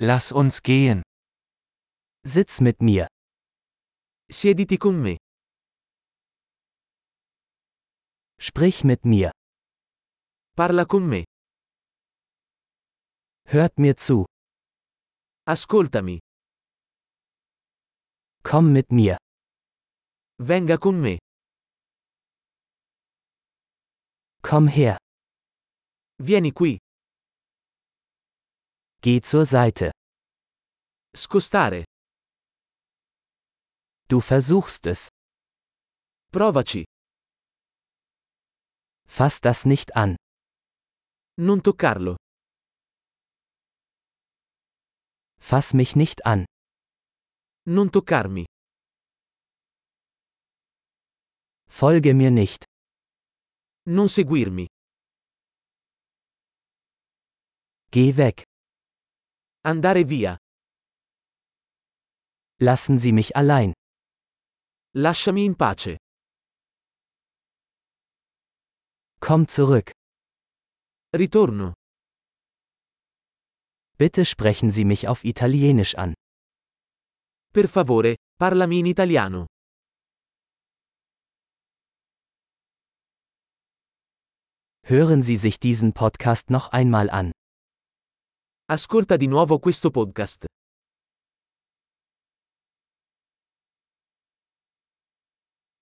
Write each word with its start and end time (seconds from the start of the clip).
Lass 0.00 0.30
uns 0.30 0.62
gehen. 0.62 1.02
Sitz 2.24 2.60
mit 2.60 2.80
mir. 2.80 3.08
Siediti 4.30 4.78
con 4.78 5.02
me. 5.02 5.16
Sprich 8.38 8.84
mit 8.84 9.04
mir. 9.04 9.32
Parla 10.54 10.84
con 10.84 11.08
me. 11.08 11.24
Hört 13.46 13.76
mir 13.78 13.96
zu. 13.96 14.26
Ascoltami. 15.44 16.20
Komm 18.44 18.72
mit 18.72 18.92
mir. 18.92 19.16
Venga 20.38 20.78
con 20.78 21.00
me. 21.00 21.18
Komm 24.42 24.68
her. 24.68 24.96
Vieni 26.20 26.52
qui. 26.52 26.78
Geh 29.00 29.20
zur 29.20 29.46
Seite. 29.46 29.92
Scostare. 31.14 31.84
Du 34.08 34.20
versuchst 34.20 34.86
es. 34.86 35.08
Provaci. 36.32 36.84
Fass 39.06 39.40
das 39.40 39.66
nicht 39.66 39.94
an. 39.94 40.16
Non 41.36 41.62
toccarlo. 41.62 42.16
Fass 45.38 45.74
mich 45.74 45.94
nicht 45.94 46.26
an. 46.26 46.44
Non 47.66 47.92
toccarmi. 47.92 48.46
Folge 51.68 52.14
mir 52.14 52.32
nicht. 52.32 52.64
Non 53.86 54.08
seguirmi. 54.08 54.66
Geh 57.92 58.16
weg. 58.16 58.47
Andare 59.64 60.08
via. 60.08 60.38
Lassen 62.60 62.98
Sie 62.98 63.12
mich 63.12 63.36
allein. 63.36 63.72
Lasciami 64.94 65.44
in 65.44 65.56
pace. 65.56 65.96
Komm 69.20 69.48
zurück. 69.48 69.90
Ritorno. 71.12 71.74
Bitte 73.96 74.24
sprechen 74.24 74.70
Sie 74.70 74.84
mich 74.84 75.08
auf 75.08 75.24
Italienisch 75.24 75.96
an. 75.96 76.14
Per 77.52 77.68
favore, 77.68 78.14
parlami 78.38 78.78
in 78.78 78.86
italiano. 78.86 79.46
Hören 84.86 85.20
Sie 85.22 85.36
sich 85.36 85.58
diesen 85.58 85.92
Podcast 85.92 86.48
noch 86.50 86.68
einmal 86.68 87.10
an. 87.10 87.32
Ascolta 88.70 89.16
di 89.16 89.26
nuovo 89.28 89.58
questo 89.58 89.88
podcast. 89.88 90.47